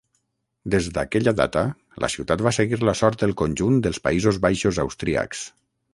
[0.75, 1.61] Des d'aquella data,
[2.05, 5.45] la ciutat va seguir la sort del conjunt dels Països Baixos austríacs.